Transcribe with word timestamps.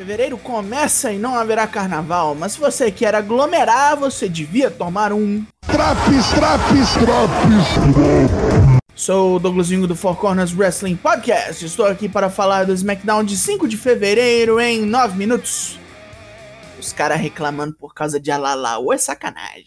Fevereiro 0.00 0.38
começa 0.38 1.12
e 1.12 1.18
não 1.18 1.34
haverá 1.34 1.66
carnaval, 1.66 2.34
mas 2.34 2.52
se 2.52 2.58
você 2.58 2.90
quer 2.90 3.14
aglomerar, 3.14 3.98
você 3.98 4.30
devia 4.30 4.70
tomar 4.70 5.12
um. 5.12 5.44
Traps, 5.66 6.30
traps, 6.30 6.92
traps. 6.94 8.80
Sou 8.94 9.36
o 9.36 9.38
Douglasinho 9.38 9.86
do 9.86 9.94
Four 9.94 10.16
Corners 10.16 10.56
Wrestling 10.56 10.96
Podcast. 10.96 11.62
Estou 11.66 11.84
aqui 11.84 12.08
para 12.08 12.30
falar 12.30 12.64
do 12.64 12.72
SmackDown 12.72 13.22
de 13.22 13.36
5 13.36 13.68
de 13.68 13.76
fevereiro 13.76 14.58
em 14.58 14.86
9 14.86 15.18
minutos. 15.18 15.78
Os 16.78 16.94
caras 16.94 17.20
reclamando 17.20 17.74
por 17.74 17.92
causa 17.92 18.18
de 18.18 18.30
Alalau 18.30 18.90
é 18.94 18.96
sacanagem. 18.96 19.66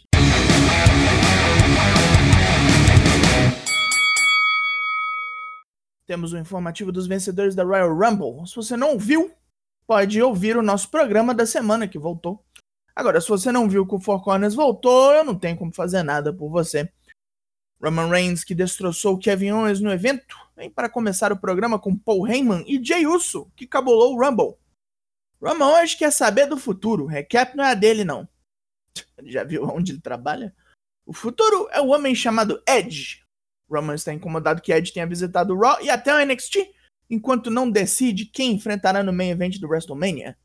Temos 6.08 6.34
o 6.34 6.40
informativo 6.40 6.92
dos 6.92 7.06
vencedores 7.06 7.54
da 7.54 7.64
Royal 7.64 7.96
Rumble. 7.96 8.48
Se 8.48 8.56
você 8.56 8.76
não 8.76 8.98
viu, 8.98 9.32
pode 9.88 10.22
ouvir 10.22 10.58
o 10.58 10.64
nosso 10.64 10.90
programa 10.90 11.34
da 11.34 11.46
semana 11.46 11.88
que 11.88 12.00
voltou. 12.00 12.44
Agora, 12.96 13.20
se 13.20 13.28
você 13.28 13.52
não 13.52 13.68
viu 13.68 13.88
que 13.88 13.96
o 13.96 14.00
Four 14.00 14.24
Corners 14.24 14.54
voltou, 14.54 15.12
eu 15.14 15.24
não 15.24 15.38
tenho 15.38 15.58
como 15.58 15.74
fazer 15.74 16.04
nada 16.04 16.32
por 16.32 16.50
você. 16.50 16.92
Roman 17.82 18.08
Reigns, 18.08 18.44
que 18.44 18.56
destroçou 18.56 19.18
Kevin 19.18 19.52
Owens 19.52 19.82
no 19.82 19.92
evento, 19.92 20.38
vem 20.56 20.70
para 20.70 20.90
começar 20.90 21.32
o 21.32 21.40
programa 21.40 21.78
com 21.78 21.98
Paul 21.98 22.28
Heyman 22.28 22.64
e 22.68 22.84
Jey 22.84 23.06
Uso, 23.06 23.52
que 23.56 23.68
cabulou 23.68 24.14
o 24.14 24.24
Rumble. 24.24 24.56
Roman 25.42 25.82
hoje 25.82 25.98
quer 25.98 26.12
saber 26.12 26.46
do 26.46 26.58
futuro, 26.58 27.06
recap 27.06 27.58
não 27.58 27.64
é 27.64 27.72
a 27.72 27.74
dele 27.74 28.06
não. 28.06 28.28
Já 29.26 29.44
viu 29.44 29.66
onde 29.66 29.92
ele 29.92 30.02
trabalha? 30.02 30.56
O 31.06 31.14
futuro 31.14 31.68
é 31.72 31.82
o 31.82 31.88
homem 31.88 32.16
chamado 32.16 32.64
Edge. 32.66 33.22
Roman 33.70 33.96
está 33.96 34.14
incomodado 34.14 34.62
que 34.62 34.72
Edge 34.72 34.94
tenha 34.94 35.08
visitado 35.08 35.54
o 35.54 35.60
Raw 35.60 35.82
e 35.82 35.90
até 35.90 36.14
o 36.14 36.26
NXT, 36.26 36.58
enquanto 37.14 37.52
não 37.52 37.70
decide 37.70 38.26
quem 38.26 38.54
enfrentará 38.54 39.04
no 39.04 39.14
main 39.14 39.30
event 39.30 39.60
do 39.60 39.68
WrestleMania. 39.68 40.38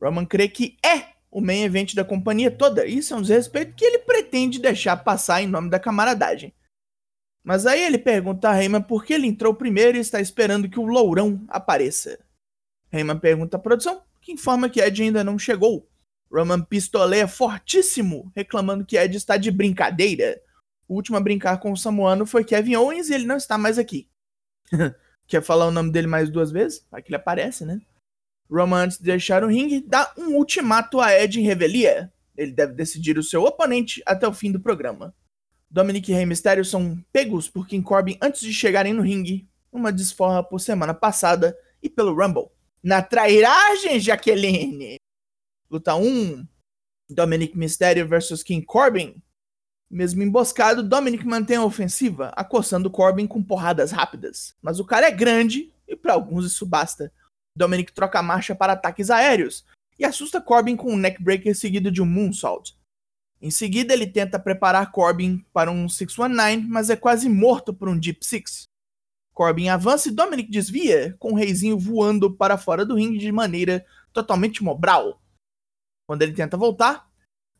Roman 0.00 0.26
crê 0.26 0.48
que 0.48 0.76
é 0.84 1.12
o 1.30 1.40
main 1.40 1.62
event 1.62 1.94
da 1.94 2.04
companhia 2.04 2.50
toda, 2.50 2.84
isso 2.84 3.14
é 3.14 3.16
um 3.16 3.22
desrespeito 3.22 3.74
que 3.74 3.84
ele 3.84 4.00
pretende 4.00 4.58
deixar 4.58 4.96
passar 4.98 5.40
em 5.40 5.46
nome 5.46 5.70
da 5.70 5.78
camaradagem. 5.78 6.52
Mas 7.42 7.66
aí 7.66 7.82
ele 7.82 7.98
pergunta 7.98 8.50
a 8.50 8.62
Heyman 8.62 8.82
por 8.82 9.04
que 9.04 9.14
ele 9.14 9.26
entrou 9.26 9.54
primeiro 9.54 9.96
e 9.96 10.00
está 10.00 10.20
esperando 10.20 10.68
que 10.68 10.78
o 10.78 10.86
Lourão 10.86 11.44
apareça. 11.48 12.18
Heyman 12.92 13.18
pergunta 13.18 13.56
à 13.56 13.60
produção, 13.60 14.02
que 14.20 14.32
informa 14.32 14.68
que 14.68 14.80
Ed 14.80 15.02
ainda 15.02 15.24
não 15.24 15.38
chegou. 15.38 15.88
Roman 16.30 16.62
pistoleia 16.62 17.26
fortíssimo, 17.26 18.30
reclamando 18.34 18.84
que 18.84 18.96
Ed 18.96 19.16
está 19.16 19.36
de 19.36 19.50
brincadeira. 19.50 20.40
O 20.86 20.94
último 20.94 21.16
a 21.16 21.20
brincar 21.20 21.58
com 21.58 21.72
o 21.72 21.76
Samuano 21.76 22.26
foi 22.26 22.44
Kevin 22.44 22.76
Owens 22.76 23.08
e 23.08 23.14
ele 23.14 23.26
não 23.26 23.36
está 23.36 23.58
mais 23.58 23.78
aqui. 23.78 24.08
Quer 25.32 25.42
falar 25.42 25.66
o 25.66 25.70
nome 25.70 25.90
dele 25.90 26.06
mais 26.06 26.28
duas 26.28 26.52
vezes? 26.52 26.86
Vai 26.90 27.00
que 27.00 27.08
ele 27.08 27.16
aparece, 27.16 27.64
né? 27.64 27.80
Roman, 28.50 28.82
antes 28.82 28.98
de 28.98 29.04
deixar 29.04 29.42
o 29.42 29.46
ringue, 29.46 29.80
dá 29.80 30.12
um 30.18 30.36
ultimato 30.36 31.00
a 31.00 31.10
Ed 31.18 31.40
em 31.40 31.42
revelia. 31.42 32.12
Ele 32.36 32.52
deve 32.52 32.74
decidir 32.74 33.16
o 33.16 33.22
seu 33.22 33.42
oponente 33.42 34.02
até 34.04 34.28
o 34.28 34.34
fim 34.34 34.52
do 34.52 34.60
programa. 34.60 35.16
Dominic 35.70 36.10
e 36.10 36.14
Rey 36.14 36.26
Mysterio 36.26 36.66
são 36.66 37.02
pegos 37.10 37.48
por 37.48 37.66
King 37.66 37.82
Corbin 37.82 38.18
antes 38.20 38.42
de 38.42 38.52
chegarem 38.52 38.92
no 38.92 39.00
ringue, 39.00 39.48
uma 39.72 39.90
desforra 39.90 40.44
por 40.44 40.60
semana 40.60 40.92
passada 40.92 41.56
e 41.82 41.88
pelo 41.88 42.14
Rumble. 42.14 42.50
Na 42.82 43.00
trairagem, 43.00 43.98
Jaqueline! 43.98 44.96
Luta 45.70 45.94
1: 45.94 46.46
Dominic 47.08 47.56
Mysterio 47.56 48.06
versus 48.06 48.42
King 48.42 48.66
Corbin. 48.66 49.14
Mesmo 49.92 50.22
emboscado, 50.22 50.82
Dominic 50.82 51.22
mantém 51.26 51.58
a 51.58 51.64
ofensiva, 51.64 52.32
acossando 52.34 52.90
Corbin 52.90 53.26
com 53.26 53.42
porradas 53.42 53.92
rápidas. 53.92 54.54
Mas 54.62 54.80
o 54.80 54.86
cara 54.86 55.06
é 55.06 55.10
grande 55.10 55.70
e 55.86 55.94
para 55.94 56.14
alguns 56.14 56.46
isso 56.46 56.64
basta. 56.64 57.12
Dominic 57.54 57.92
troca 57.92 58.18
a 58.18 58.22
marcha 58.22 58.54
para 58.54 58.72
ataques 58.72 59.10
aéreos 59.10 59.66
e 59.98 60.06
assusta 60.06 60.40
Corbin 60.40 60.76
com 60.76 60.94
um 60.94 60.96
neckbreaker 60.96 61.54
seguido 61.54 61.90
de 61.90 62.00
um 62.00 62.06
moonsault. 62.06 62.74
Em 63.38 63.50
seguida, 63.50 63.92
ele 63.92 64.06
tenta 64.06 64.38
preparar 64.38 64.90
Corbin 64.90 65.44
para 65.52 65.70
um 65.70 65.86
619, 65.86 66.66
mas 66.68 66.88
é 66.88 66.96
quase 66.96 67.28
morto 67.28 67.74
por 67.74 67.86
um 67.86 67.98
Deep 67.98 68.24
Six. 68.24 68.64
Corbin 69.34 69.68
avança 69.68 70.08
e 70.08 70.12
Dominic 70.12 70.50
desvia, 70.50 71.14
com 71.18 71.32
o 71.32 71.36
reizinho 71.36 71.78
voando 71.78 72.34
para 72.34 72.56
fora 72.56 72.86
do 72.86 72.94
ringue 72.94 73.18
de 73.18 73.30
maneira 73.30 73.84
totalmente 74.10 74.64
mobral. 74.64 75.20
Quando 76.06 76.22
ele 76.22 76.32
tenta 76.32 76.56
voltar, 76.56 77.11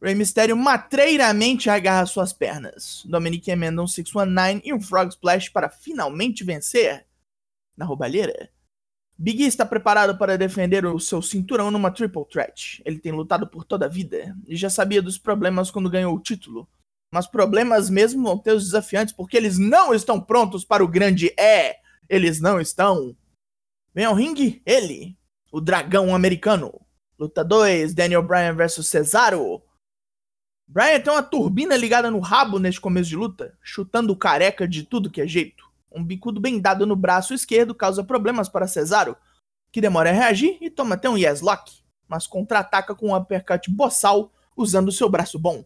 Rey 0.03 0.17
Mysterio 0.17 0.57
matreiramente 0.57 1.71
agarra 1.71 2.05
suas 2.07 2.33
pernas. 2.33 3.05
Dominic 3.07 3.49
emenda 3.49 3.81
um 3.81 3.87
619 3.87 4.61
e 4.65 4.75
um 4.75 4.81
Frog 4.81 5.11
Splash 5.11 5.49
para 5.49 5.71
finalmente 5.71 6.43
vencer. 6.43 7.07
Na 7.77 7.85
roubalheira. 7.85 8.51
Big 9.17 9.45
E 9.45 9.47
está 9.47 9.65
preparado 9.65 10.19
para 10.19 10.37
defender 10.37 10.85
o 10.85 10.99
seu 10.99 11.23
cinturão 11.23 11.71
numa 11.71 11.93
triple 11.93 12.25
threat. 12.25 12.83
Ele 12.85 12.99
tem 12.99 13.13
lutado 13.13 13.47
por 13.47 13.65
toda 13.65 13.87
a 13.87 13.89
vida 13.89 14.37
e 14.49 14.57
já 14.57 14.69
sabia 14.69 15.01
dos 15.01 15.19
problemas 15.19 15.71
quando 15.71 15.89
ganhou 15.89 16.17
o 16.17 16.21
título. 16.21 16.69
Mas 17.13 17.29
problemas 17.29 17.89
mesmo 17.89 18.25
vão 18.25 18.37
ter 18.37 18.51
os 18.51 18.65
desafiantes 18.65 19.15
porque 19.15 19.37
eles 19.37 19.57
não 19.57 19.95
estão 19.95 20.21
prontos 20.21 20.65
para 20.65 20.83
o 20.83 20.89
grande 20.89 21.33
é. 21.39 21.77
Eles 22.09 22.41
não 22.41 22.61
estão. 22.61 23.17
Vem 23.95 24.07
ao 24.07 24.15
ringue, 24.15 24.61
ele, 24.67 25.17
o 25.53 25.61
dragão 25.61 26.13
americano. 26.13 26.81
Luta 27.17 27.45
2, 27.45 27.95
Daniel 27.95 28.25
Bryan 28.25 28.57
versus 28.57 28.89
Cesaro. 28.89 29.63
Bryan 30.67 31.01
tem 31.01 31.13
uma 31.13 31.23
turbina 31.23 31.77
ligada 31.77 32.11
no 32.11 32.21
rabo 32.21 32.59
neste 32.59 32.81
começo 32.81 33.09
de 33.09 33.17
luta, 33.17 33.57
chutando 33.63 34.13
o 34.13 34.17
careca 34.17 34.67
de 34.67 34.85
tudo 34.85 35.11
que 35.11 35.21
é 35.21 35.27
jeito. 35.27 35.71
Um 35.91 36.03
bicudo 36.03 36.41
bem 36.41 36.61
dado 36.61 36.87
no 36.87 36.97
braço 36.97 37.35
esquerdo 37.35 37.75
causa 37.75 38.03
problemas 38.03 38.49
para 38.49 38.67
Cesaro, 38.67 39.17
que 39.71 39.81
demora 39.81 40.11
a 40.11 40.13
reagir 40.13 40.59
e 40.61 40.71
toma 40.71 40.95
até 40.95 41.09
um 41.09 41.19
yes 41.19 41.41
lock, 41.41 41.83
mas 42.09 42.27
contra-ataca 42.27 42.95
com 42.95 43.09
um 43.09 43.17
uppercut 43.17 43.71
boçal 43.71 44.33
usando 44.57 44.93
seu 44.93 45.09
braço 45.09 45.39
bom. 45.39 45.65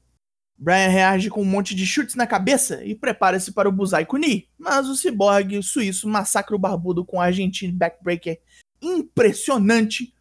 Bryan 0.58 0.88
reage 0.88 1.28
com 1.28 1.42
um 1.42 1.44
monte 1.44 1.74
de 1.74 1.84
chutes 1.84 2.14
na 2.14 2.26
cabeça 2.26 2.82
e 2.82 2.94
prepara-se 2.94 3.52
para 3.52 3.68
o 3.68 3.72
Buzai 3.72 4.06
Kuni, 4.06 4.48
mas 4.56 4.88
o 4.88 4.96
ciborgue 4.96 5.62
suíço 5.62 6.08
massacra 6.08 6.56
o 6.56 6.58
barbudo 6.58 7.04
com 7.04 7.18
um 7.18 7.20
argentino 7.20 7.76
backbreaker 7.76 8.40
impressionante, 8.80 10.14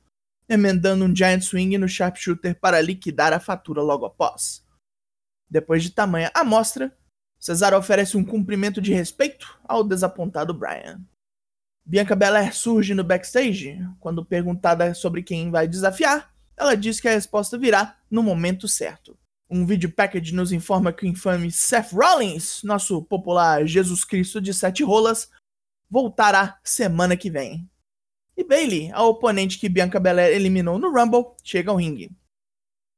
emendando 0.50 1.06
um 1.06 1.16
giant 1.16 1.42
swing 1.42 1.78
no 1.78 1.88
sharpshooter 1.88 2.60
para 2.60 2.82
liquidar 2.82 3.32
a 3.32 3.40
fatura 3.40 3.82
logo 3.82 4.06
após. 4.06 4.65
Depois 5.50 5.84
de 5.84 5.92
tamanha 5.92 6.32
amostra, 6.34 6.96
Cesaro 7.40 7.78
oferece 7.78 8.18
um 8.18 8.26
cumprimento 8.26 8.82
de 8.82 8.94
respeito 8.94 9.60
ao 9.64 9.84
desapontado 9.84 10.54
Bryan. 10.54 11.02
Bianca 11.86 12.16
Belair 12.16 12.56
surge 12.56 12.96
no 12.96 13.04
backstage. 13.04 13.80
Quando 14.00 14.26
perguntada 14.26 14.94
sobre 14.96 15.22
quem 15.22 15.52
vai 15.52 15.68
desafiar, 15.68 16.34
ela 16.58 16.76
diz 16.76 17.00
que 17.00 17.08
a 17.08 17.12
resposta 17.12 17.58
virá 17.58 17.98
no 18.10 18.24
momento 18.24 18.68
certo. 18.68 19.16
Um 19.48 19.66
vídeo 19.66 19.92
package 19.92 20.34
nos 20.34 20.52
informa 20.52 20.92
que 20.92 21.06
o 21.06 21.08
infame 21.08 21.52
Seth 21.52 21.92
Rollins, 21.92 22.64
nosso 22.64 23.04
popular 23.04 23.68
Jesus 23.68 24.04
Cristo 24.04 24.42
de 24.42 24.52
sete 24.52 24.84
rolas, 24.84 25.30
voltará 25.88 26.60
semana 26.64 27.16
que 27.16 27.30
vem. 27.30 27.70
E 28.36 28.44
Bailey, 28.44 28.92
a 28.92 29.04
oponente 29.04 29.60
que 29.60 29.70
Bianca 29.70 30.00
Belair 30.00 30.36
eliminou 30.36 30.80
no 30.80 30.92
Rumble, 30.92 31.36
chega 31.44 31.70
ao 31.70 31.78
ringue. 31.78 32.12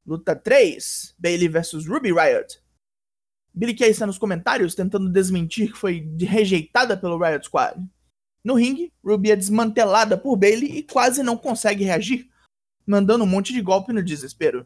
Luta 0.07 0.33
3: 0.33 1.15
Bailey 1.19 1.49
vs 1.49 1.85
Ruby 1.85 2.13
Riot. 2.13 2.61
Billy 3.53 3.75
Kay 3.75 3.89
está 3.89 4.05
nos 4.05 4.17
comentários 4.17 4.73
tentando 4.73 5.11
desmentir 5.11 5.73
que 5.73 5.77
foi 5.77 6.07
rejeitada 6.17 6.95
pelo 6.95 7.17
Riot 7.17 7.45
Squad. 7.45 7.77
No 8.41 8.53
ringue, 8.53 8.93
Ruby 9.03 9.31
é 9.31 9.35
desmantelada 9.35 10.17
por 10.17 10.37
Bailey 10.37 10.77
e 10.77 10.83
quase 10.83 11.21
não 11.21 11.35
consegue 11.35 11.83
reagir, 11.83 12.29
mandando 12.85 13.25
um 13.25 13.27
monte 13.27 13.51
de 13.51 13.61
golpe 13.61 13.91
no 13.91 14.01
desespero. 14.01 14.65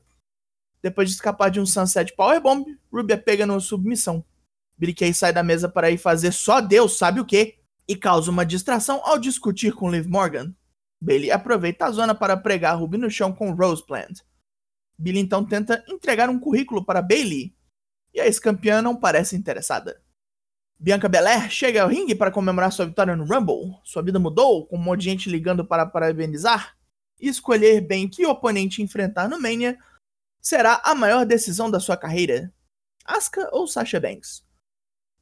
Depois 0.80 1.10
de 1.10 1.16
escapar 1.16 1.50
de 1.50 1.60
um 1.60 1.66
Sunset 1.66 2.16
Powerbomb, 2.16 2.78
Ruby 2.94 3.14
é 3.14 3.18
pega 3.18 3.48
numa 3.48 3.60
submissão. 3.60 4.24
Billy 4.78 4.94
Kay 4.94 5.12
sai 5.12 5.34
da 5.34 5.42
mesa 5.42 5.68
para 5.68 5.90
ir 5.90 5.98
fazer 5.98 6.34
só 6.34 6.62
Deus 6.62 7.00
sabe 7.00 7.20
o 7.20 7.26
que 7.26 7.56
e 7.88 7.96
causa 7.96 8.30
uma 8.30 8.46
distração 8.46 9.02
ao 9.04 9.18
discutir 9.18 9.74
com 9.74 9.90
Liv 9.90 10.06
Morgan. 10.08 10.54
Bailey 11.02 11.32
aproveita 11.32 11.86
a 11.86 11.92
zona 11.92 12.14
para 12.14 12.38
pregar 12.38 12.78
Ruby 12.78 13.00
no 13.00 13.10
chão 13.10 13.34
com 13.34 13.54
Rose 13.54 13.84
Plant. 13.84 14.22
Billy 15.02 15.20
então 15.20 15.44
tenta 15.44 15.84
entregar 15.90 16.30
um 16.30 16.40
currículo 16.40 16.86
para 16.86 17.02
Bailey, 17.02 17.56
e 18.14 18.22
a 18.22 18.26
ex-campeã 18.26 18.84
não 18.84 18.96
parece 18.96 19.36
interessada. 19.36 20.00
Bianca 20.80 21.10
Belair 21.10 21.50
chega 21.50 21.82
ao 21.82 21.90
ringue 21.90 22.14
para 22.14 22.32
comemorar 22.32 22.72
sua 22.72 22.86
vitória 22.86 23.16
no 23.16 23.26
Rumble. 23.26 23.80
Sua 23.84 24.02
vida 24.02 24.20
mudou, 24.20 24.66
com 24.68 24.78
um 24.78 24.82
monte 24.82 25.02
de 25.02 25.06
gente 25.06 25.30
ligando 25.30 25.66
para 25.66 25.86
parabenizar. 25.86 26.76
E 27.20 27.28
escolher 27.28 27.82
bem 27.82 28.08
que 28.08 28.26
oponente 28.26 28.82
enfrentar 28.82 29.30
no 29.30 29.40
Mania 29.40 29.78
será 30.42 30.82
a 30.84 30.94
maior 30.96 31.26
decisão 31.26 31.70
da 31.70 31.80
sua 31.80 31.96
carreira. 31.96 32.52
Asuka 33.06 33.48
ou 33.52 33.68
Sasha 33.68 34.00
Banks? 34.00 34.44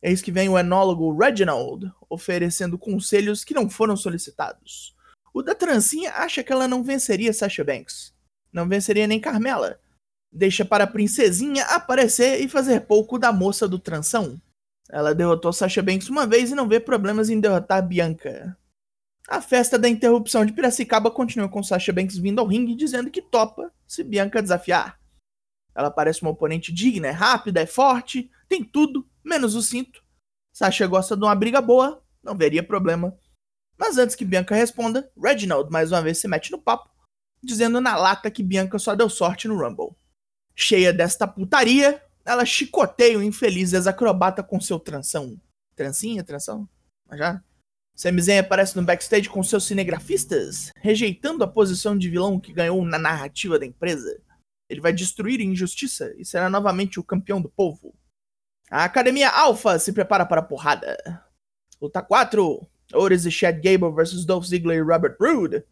Eis 0.01 0.21
que 0.21 0.31
vem 0.31 0.47
o 0.47 0.57
enólogo 0.57 1.13
Reginald, 1.17 1.91
oferecendo 2.09 2.77
conselhos 2.77 3.43
que 3.43 3.53
não 3.53 3.69
foram 3.69 3.97
solicitados. 3.97 4.95
O 5.33 5.41
da 5.43 5.53
trancinha 5.53 6.13
acha 6.13 6.41
que 6.41 6.51
ela 6.51 6.69
não 6.69 6.83
venceria 6.83 7.33
Sasha 7.33 7.63
Banks. 7.63 8.13
Não 8.51 8.67
venceria 8.67 9.07
nem 9.07 9.19
Carmela, 9.19 9.79
deixa 10.31 10.63
para 10.63 10.83
a 10.83 10.87
princesinha 10.87 11.63
aparecer 11.65 12.41
e 12.41 12.49
fazer 12.49 12.81
pouco 12.81 13.17
da 13.17 13.31
moça 13.31 13.67
do 13.67 13.79
tranção. 13.79 14.39
Ela 14.89 15.13
derrotou 15.13 15.53
Sasha 15.53 15.83
Banks 15.83 16.09
uma 16.09 16.25
vez 16.25 16.51
e 16.51 16.55
não 16.55 16.67
vê 16.67 16.79
problemas 16.79 17.29
em 17.29 17.39
derrotar 17.39 17.87
Bianca. 17.87 18.57
A 19.27 19.39
festa 19.39 19.77
da 19.77 19.87
interrupção 19.87 20.43
de 20.43 20.51
Piracicaba 20.51 21.11
continua 21.11 21.47
com 21.47 21.61
Sasha 21.61 21.93
Banks 21.93 22.17
vindo 22.17 22.39
ao 22.39 22.47
ringue 22.47 22.73
dizendo 22.73 23.11
que 23.11 23.21
topa 23.21 23.71
se 23.85 24.03
Bianca 24.03 24.41
desafiar. 24.41 24.99
Ela 25.75 25.91
parece 25.91 26.23
uma 26.23 26.31
oponente 26.31 26.73
digna, 26.73 27.07
é 27.07 27.11
rápida, 27.11 27.61
é 27.61 27.67
forte, 27.67 28.31
tem 28.47 28.63
tudo, 28.63 29.07
menos 29.23 29.53
o 29.53 29.61
cinto. 29.61 30.03
Sasha 30.51 30.87
gosta 30.87 31.15
de 31.15 31.23
uma 31.23 31.35
briga 31.35 31.61
boa, 31.61 32.03
não 32.23 32.35
veria 32.35 32.63
problema. 32.63 33.15
Mas 33.77 33.99
antes 33.99 34.15
que 34.15 34.25
Bianca 34.25 34.55
responda, 34.55 35.09
Reginald 35.15 35.71
mais 35.71 35.91
uma 35.91 36.01
vez 36.01 36.17
se 36.17 36.27
mete 36.27 36.51
no 36.51 36.59
papo, 36.59 36.89
dizendo 37.41 37.79
na 37.79 37.95
lata 37.95 38.31
que 38.31 38.43
Bianca 38.43 38.77
só 38.77 38.95
deu 38.95 39.09
sorte 39.09 39.47
no 39.47 39.57
Rumble. 39.57 39.95
Cheia 40.55 40.91
desta 40.91 41.27
putaria, 41.27 42.03
ela 42.25 42.45
chicoteia 42.45 43.17
o 43.17 43.23
infeliz 43.23 43.73
ex-acrobata 43.73 44.43
com 44.43 44.59
seu 44.59 44.79
tranção. 44.79 45.39
Trancinha, 45.75 46.23
tranção? 46.23 46.67
Já? 47.13 47.41
Sami 47.95 48.21
Zayn 48.21 48.39
aparece 48.39 48.77
no 48.77 48.83
backstage 48.83 49.29
com 49.29 49.43
seus 49.43 49.65
cinegrafistas, 49.65 50.71
rejeitando 50.77 51.43
a 51.43 51.47
posição 51.47 51.97
de 51.97 52.09
vilão 52.09 52.39
que 52.39 52.53
ganhou 52.53 52.83
na 52.85 52.97
narrativa 52.97 53.59
da 53.59 53.65
empresa. 53.65 54.21
Ele 54.69 54.79
vai 54.79 54.93
destruir 54.93 55.41
a 55.41 55.43
injustiça 55.43 56.13
e 56.17 56.23
será 56.23 56.49
novamente 56.49 56.99
o 56.99 57.03
campeão 57.03 57.41
do 57.41 57.49
povo. 57.49 57.93
A 58.69 58.83
Academia 58.83 59.29
Alpha 59.29 59.79
se 59.79 59.91
prepara 59.91 60.25
para 60.25 60.41
a 60.41 60.43
porrada. 60.43 60.95
Luta 61.81 62.01
4. 62.01 62.67
Otis 62.93 63.25
e 63.25 63.31
Chad 63.31 63.55
Gable 63.61 63.91
vs 63.91 64.25
Dolph 64.25 64.45
Ziggler 64.45 64.77
e 64.77 64.81
Robert 64.81 65.17
Roode. 65.19 65.63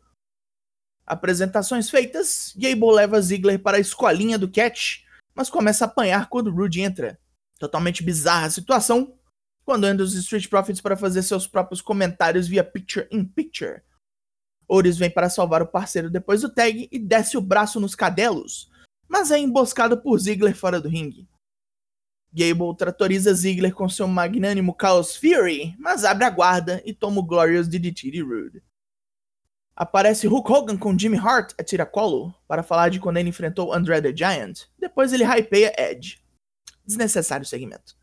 Apresentações 1.07 1.89
feitas, 1.89 2.53
Gable 2.57 2.93
leva 2.93 3.21
Ziggler 3.21 3.57
para 3.57 3.77
a 3.77 3.79
escolinha 3.79 4.37
do 4.37 4.51
Catch, 4.51 5.05
mas 5.33 5.49
começa 5.49 5.85
a 5.85 5.87
apanhar 5.87 6.27
quando 6.27 6.51
Rude 6.51 6.81
entra. 6.81 7.17
Totalmente 7.57 8.03
bizarra 8.03 8.47
a 8.47 8.49
situação, 8.49 9.17
quando 9.63 9.87
entra 9.87 10.03
os 10.03 10.13
Street 10.13 10.49
Profits 10.49 10.81
para 10.81 10.97
fazer 10.97 11.23
seus 11.23 11.47
próprios 11.47 11.81
comentários 11.81 12.45
via 12.45 12.61
Picture 12.61 13.07
in 13.09 13.23
Picture. 13.23 13.81
Otis 14.67 14.97
vem 14.97 15.09
para 15.09 15.29
salvar 15.29 15.61
o 15.61 15.67
parceiro 15.67 16.09
depois 16.09 16.41
do 16.41 16.53
tag 16.53 16.89
e 16.91 16.99
desce 16.99 17.37
o 17.37 17.41
braço 17.41 17.79
nos 17.79 17.95
cadelos, 17.95 18.69
mas 19.07 19.31
é 19.31 19.39
emboscado 19.39 20.01
por 20.01 20.19
Ziggler 20.19 20.55
fora 20.55 20.81
do 20.81 20.89
ringue. 20.89 21.25
Gable 22.33 22.75
tratoriza 22.77 23.33
Ziggler 23.33 23.73
com 23.73 23.87
seu 23.87 24.09
magnânimo 24.09 24.75
Chaos 24.79 25.15
Fury, 25.15 25.73
mas 25.79 26.03
abre 26.03 26.25
a 26.25 26.29
guarda 26.29 26.83
e 26.85 26.93
toma 26.93 27.21
o 27.21 27.23
Glorious 27.23 27.67
DDT 27.69 28.11
de 28.11 28.21
Rude. 28.21 28.61
Aparece 29.79 30.25
Hulk 30.25 30.51
Hogan 30.51 30.75
com 30.75 30.97
Jimmy 30.97 31.19
Hart 31.19 31.53
a 31.55 31.63
tiracolo 31.63 32.33
para 32.47 32.63
falar 32.63 32.89
de 32.89 32.99
quando 32.99 33.17
ele 33.17 33.29
enfrentou 33.29 33.71
André 33.71 34.01
the 34.01 34.11
Giant. 34.11 34.61
Depois 34.79 35.13
ele 35.13 35.23
hypeia 35.23 35.71
Edge. 35.77 36.17
Desnecessário 36.83 37.45
segmento. 37.45 37.95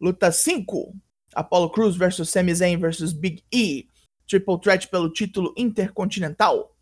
Luta 0.00 0.32
5. 0.32 0.96
Apollo 1.34 1.68
Crews 1.72 1.94
vs 1.94 2.26
Sami 2.30 2.54
Zayn 2.54 2.78
vs 2.78 3.12
Big 3.12 3.44
E. 3.52 3.86
Triple 4.26 4.58
Threat 4.58 4.88
pelo 4.88 5.12
título 5.12 5.52
intercontinental. 5.58 6.74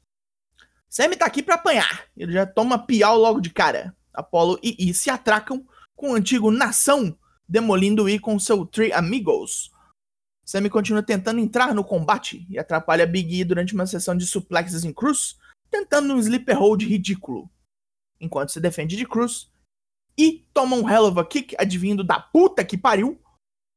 Sami 0.88 1.16
tá 1.16 1.26
aqui 1.26 1.42
para 1.42 1.56
apanhar. 1.56 2.04
Ele 2.16 2.32
já 2.32 2.46
toma 2.46 2.78
piau 2.78 3.18
logo 3.18 3.40
de 3.40 3.50
cara. 3.50 3.92
Apollo 4.14 4.56
e 4.62 4.88
E 4.88 4.94
se 4.94 5.10
atracam 5.10 5.66
com 5.96 6.12
o 6.12 6.14
antigo 6.14 6.48
Nação 6.52 7.18
demolindo 7.48 8.08
E 8.08 8.20
com 8.20 8.38
seu 8.38 8.64
Three 8.64 8.92
Amigos. 8.92 9.72
Sami 10.44 10.68
continua 10.68 11.02
tentando 11.02 11.40
entrar 11.40 11.74
no 11.74 11.84
combate 11.84 12.46
e 12.50 12.58
atrapalha 12.58 13.06
Big 13.06 13.40
E 13.40 13.44
durante 13.44 13.74
uma 13.74 13.86
sessão 13.86 14.16
de 14.16 14.26
suplexes 14.26 14.84
em 14.84 14.92
Cruz, 14.92 15.38
tentando 15.70 16.12
um 16.12 16.18
sleeper 16.18 16.58
hold 16.58 16.82
ridículo. 16.82 17.50
Enquanto 18.20 18.50
se 18.50 18.60
defende 18.60 18.96
de 18.96 19.06
Cruz, 19.06 19.50
e 20.16 20.46
toma 20.52 20.76
um 20.76 20.88
hell 20.88 21.06
of 21.06 21.18
a 21.18 21.24
kick 21.24 21.54
advindo 21.58 22.04
da 22.04 22.20
puta 22.20 22.64
que 22.64 22.76
pariu, 22.76 23.20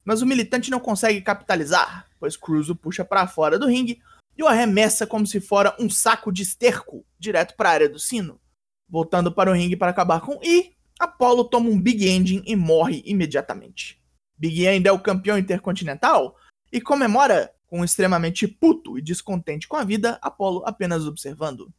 mas 0.03 0.21
o 0.21 0.25
militante 0.25 0.69
não 0.69 0.79
consegue 0.79 1.21
capitalizar, 1.21 2.07
pois 2.19 2.35
Cruz 2.35 2.69
o 2.69 2.75
puxa 2.75 3.05
para 3.05 3.27
fora 3.27 3.57
do 3.57 3.67
ringue 3.67 4.01
e 4.37 4.43
o 4.43 4.47
arremessa 4.47 5.07
como 5.07 5.25
se 5.25 5.39
fora 5.39 5.75
um 5.79 5.89
saco 5.89 6.31
de 6.31 6.43
esterco 6.43 7.05
direto 7.17 7.55
para 7.55 7.69
a 7.69 7.73
área 7.73 7.89
do 7.89 7.97
sino. 7.97 8.39
Voltando 8.87 9.31
para 9.31 9.49
o 9.49 9.53
ringue 9.53 9.77
para 9.77 9.91
acabar 9.91 10.21
com 10.21 10.39
E, 10.43 10.73
Apollo 10.99 11.45
toma 11.45 11.69
um 11.69 11.79
Big 11.79 12.07
Ending 12.07 12.43
e 12.45 12.55
morre 12.55 13.01
imediatamente. 13.05 14.01
Big 14.37 14.61
E 14.61 14.67
ainda 14.67 14.89
é 14.89 14.91
o 14.91 14.99
campeão 14.99 15.37
intercontinental 15.37 16.37
e 16.75 16.81
comemora 16.81 17.55
com 17.67 17.85
extremamente 17.85 18.45
puto 18.45 18.97
e 18.97 19.01
descontente 19.01 19.65
com 19.65 19.77
a 19.77 19.83
vida, 19.85 20.19
Apollo 20.21 20.61
apenas 20.65 21.05
observando. 21.05 21.73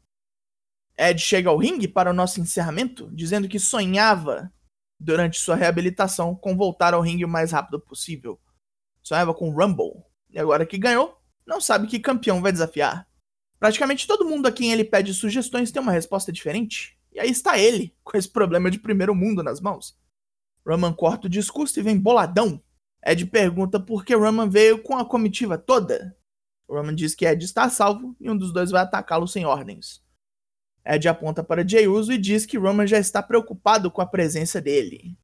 Ed 0.97 1.21
chega 1.21 1.51
ao 1.51 1.59
ringue 1.59 1.87
para 1.87 2.11
o 2.11 2.15
nosso 2.15 2.41
encerramento, 2.41 3.11
dizendo 3.13 3.47
que 3.47 3.59
sonhava 3.59 4.51
durante 4.99 5.39
sua 5.39 5.55
reabilitação 5.55 6.35
com 6.35 6.57
voltar 6.57 6.95
ao 6.95 7.03
ringue 7.03 7.27
o 7.27 7.29
mais 7.29 7.53
rápido 7.53 7.79
possível. 7.79 8.41
Sonhava 9.03 9.35
com 9.35 9.51
Rumble. 9.51 10.03
E 10.31 10.39
agora 10.39 10.65
que 10.65 10.79
ganhou, 10.79 11.21
não 11.47 11.61
sabe 11.61 11.87
que 11.87 12.01
campeão 12.01 12.41
vai 12.41 12.53
desafiar. 12.53 13.07
Praticamente 13.59 14.07
todo 14.07 14.25
mundo 14.25 14.47
a 14.47 14.53
quem 14.53 14.73
ele 14.73 14.83
pede 14.83 15.13
sugestões 15.13 15.71
tem 15.71 15.83
uma 15.83 15.93
resposta 15.93 16.33
diferente. 16.33 16.99
E 17.13 17.21
aí 17.21 17.31
está 17.31 17.59
ele, 17.59 17.95
com 18.03 18.17
esse 18.17 18.31
problema 18.31 18.71
de 18.71 18.79
primeiro 18.79 19.15
mundo 19.15 19.43
nas 19.43 19.61
mãos. 19.61 19.95
Roman 20.67 20.95
corta 20.95 21.27
o 21.27 21.31
discurso 21.31 21.79
e 21.79 21.83
vem 21.83 21.99
boladão. 21.99 22.63
Ed 23.09 23.25
pergunta 23.27 23.79
por 23.79 24.05
que 24.05 24.17
Roman 24.17 24.51
veio 24.51 24.83
com 24.83 24.97
a 24.97 25.09
comitiva 25.09 25.57
toda. 25.57 26.19
Roman 26.69 26.93
diz 26.93 27.15
que 27.15 27.25
Ed 27.25 27.45
está 27.45 27.71
salvo 27.71 28.17
e 28.19 28.29
um 28.29 28.37
dos 28.37 28.53
dois 28.53 28.73
vai 28.73 28.83
atacá-lo 28.83 29.29
sem 29.29 29.47
ordens. 29.47 30.05
Ed 30.85 31.09
aponta 31.09 31.45
para 31.45 31.67
Jey 31.67 31.87
Uso 31.87 32.13
e 32.13 32.19
diz 32.19 32.45
que 32.45 32.59
Roman 32.59 32.85
já 32.85 32.99
está 32.99 33.23
preocupado 33.23 33.93
com 33.93 34.03
a 34.03 34.07
presença 34.07 34.61
dele. 34.61 35.17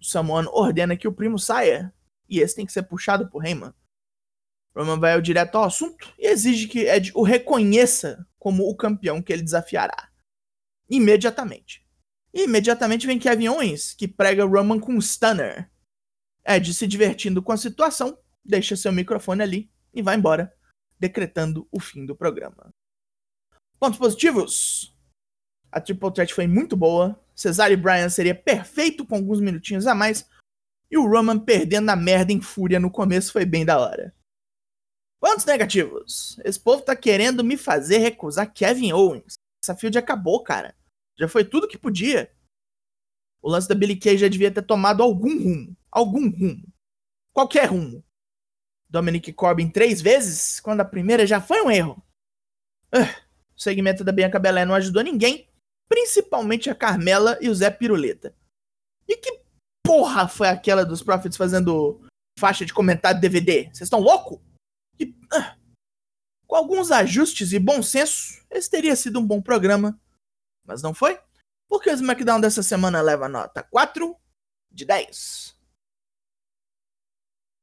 Samoan 0.00 0.48
ordena 0.48 0.96
que 0.96 1.06
o 1.06 1.12
primo 1.12 1.38
saia, 1.38 1.94
e 2.28 2.40
esse 2.40 2.56
tem 2.56 2.66
que 2.66 2.72
ser 2.72 2.82
puxado 2.82 3.30
por 3.30 3.44
Heyman. 3.44 3.72
Roman 4.74 4.98
vai 4.98 5.22
direto 5.22 5.54
ao 5.56 5.64
assunto 5.64 6.12
e 6.18 6.26
exige 6.26 6.66
que 6.66 6.80
Ed 6.80 7.12
o 7.14 7.22
reconheça 7.22 8.26
como 8.40 8.68
o 8.68 8.76
campeão 8.76 9.22
que 9.22 9.32
ele 9.32 9.42
desafiará. 9.42 10.10
Imediatamente. 10.90 11.86
E 12.34 12.42
imediatamente 12.42 13.06
vem 13.06 13.20
Kevin 13.20 13.48
Owens, 13.48 13.94
que 13.94 14.08
prega 14.08 14.44
Roman 14.44 14.80
com 14.80 14.94
um 14.94 15.00
stunner. 15.00 15.71
Ed, 16.44 16.74
se 16.74 16.86
divertindo 16.86 17.42
com 17.42 17.52
a 17.52 17.56
situação, 17.56 18.18
deixa 18.44 18.76
seu 18.76 18.92
microfone 18.92 19.42
ali 19.42 19.70
e 19.94 20.02
vai 20.02 20.16
embora, 20.16 20.52
decretando 20.98 21.68
o 21.70 21.78
fim 21.78 22.04
do 22.04 22.16
programa. 22.16 22.70
Pontos 23.78 23.98
positivos. 23.98 24.96
A 25.70 25.80
Triple 25.80 26.12
Threat 26.12 26.34
foi 26.34 26.46
muito 26.46 26.76
boa. 26.76 27.18
Cesaro 27.34 27.72
e 27.72 27.76
Bryan 27.76 28.08
seria 28.08 28.34
perfeito 28.34 29.06
com 29.06 29.16
alguns 29.16 29.40
minutinhos 29.40 29.86
a 29.86 29.94
mais. 29.94 30.28
E 30.90 30.98
o 30.98 31.08
Roman 31.08 31.38
perdendo 31.38 31.90
a 31.90 31.96
merda 31.96 32.32
em 32.32 32.40
fúria 32.40 32.78
no 32.78 32.90
começo 32.90 33.32
foi 33.32 33.44
bem 33.44 33.64
da 33.64 33.78
hora. 33.78 34.14
Pontos 35.18 35.44
negativos. 35.44 36.38
Esse 36.44 36.60
povo 36.60 36.82
tá 36.82 36.94
querendo 36.94 37.42
me 37.42 37.56
fazer 37.56 37.98
recusar 37.98 38.52
Kevin 38.52 38.92
Owens. 38.92 39.34
Essa 39.64 39.74
field 39.74 39.96
acabou, 39.96 40.42
cara. 40.42 40.74
Já 41.18 41.28
foi 41.28 41.44
tudo 41.44 41.68
que 41.68 41.78
podia. 41.78 42.30
O 43.40 43.48
lance 43.48 43.68
da 43.68 43.74
Billy 43.74 43.96
Kay 43.96 44.18
já 44.18 44.28
devia 44.28 44.50
ter 44.50 44.62
tomado 44.62 45.02
algum 45.02 45.42
rumo. 45.42 45.76
Algum 45.92 46.30
rumo. 46.30 46.66
Qualquer 47.32 47.66
rumo. 47.66 48.02
Dominic 48.88 49.32
Corbin 49.32 49.70
três 49.70 50.00
vezes, 50.00 50.58
quando 50.58 50.80
a 50.80 50.84
primeira 50.84 51.26
já 51.26 51.40
foi 51.40 51.62
um 51.62 51.70
erro. 51.70 52.02
Uh. 52.92 53.22
O 53.54 53.60
segmento 53.60 54.02
da 54.02 54.12
Bianca 54.12 54.38
Belé 54.38 54.64
não 54.64 54.74
ajudou 54.74 55.02
ninguém, 55.02 55.48
principalmente 55.88 56.70
a 56.70 56.74
Carmela 56.74 57.38
e 57.40 57.48
o 57.48 57.54
Zé 57.54 57.70
Piruleta. 57.70 58.34
E 59.06 59.16
que 59.16 59.42
porra 59.84 60.26
foi 60.26 60.48
aquela 60.48 60.84
dos 60.84 61.02
Profits 61.02 61.36
fazendo 61.36 62.00
faixa 62.38 62.64
de 62.64 62.72
comentário 62.72 63.20
DVD? 63.20 63.64
Vocês 63.64 63.82
estão 63.82 64.00
loucos? 64.00 64.40
Ah, 65.32 65.56
com 66.46 66.56
alguns 66.56 66.90
ajustes 66.90 67.52
e 67.52 67.58
bom 67.58 67.82
senso, 67.82 68.44
esse 68.50 68.70
teria 68.70 68.96
sido 68.96 69.18
um 69.18 69.26
bom 69.26 69.40
programa. 69.40 69.98
Mas 70.66 70.82
não 70.82 70.92
foi, 70.92 71.18
porque 71.68 71.90
o 71.90 71.94
SmackDown 71.94 72.40
dessa 72.40 72.62
semana 72.62 73.00
leva 73.00 73.28
nota 73.28 73.62
4 73.62 74.16
de 74.70 74.84
10. 74.84 75.56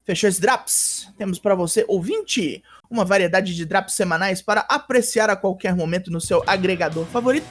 Fechou 0.10 0.28
esse 0.28 0.42
Drops? 0.42 1.08
Temos 1.20 1.38
para 1.38 1.54
você, 1.54 1.86
ouvinte, 1.88 2.64
uma 2.90 3.06
variedade 3.06 3.56
de 3.56 3.64
Drops 3.64 3.94
semanais 3.94 4.42
para 4.42 4.62
apreciar 4.62 5.30
a 5.30 5.36
qualquer 5.36 5.76
momento 5.76 6.10
no 6.10 6.20
seu 6.20 6.44
agregador 6.48 7.06
favorito. 7.06 7.46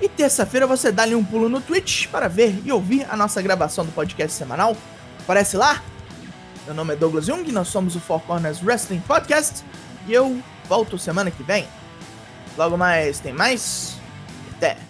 E 0.00 0.08
terça-feira 0.08 0.66
você 0.66 0.90
dá-lhe 0.90 1.14
um 1.14 1.22
pulo 1.22 1.46
no 1.46 1.60
Twitch 1.60 2.06
para 2.06 2.26
ver 2.26 2.58
e 2.64 2.72
ouvir 2.72 3.06
a 3.10 3.18
nossa 3.18 3.42
gravação 3.42 3.84
do 3.84 3.92
podcast 3.92 4.34
semanal. 4.34 4.74
Aparece 5.18 5.58
lá. 5.58 5.82
Meu 6.64 6.74
nome 6.74 6.94
é 6.94 6.96
Douglas 6.96 7.26
Jung, 7.26 7.52
nós 7.52 7.68
somos 7.68 7.94
o 7.94 8.00
Four 8.00 8.22
Corners 8.22 8.62
Wrestling 8.62 9.00
Podcast 9.00 9.62
e 10.06 10.14
eu 10.14 10.42
volto 10.66 10.96
semana 10.96 11.30
que 11.30 11.42
vem. 11.42 11.68
Logo 12.56 12.78
mais, 12.78 13.20
tem 13.20 13.34
mais. 13.34 13.98
Até! 14.56 14.89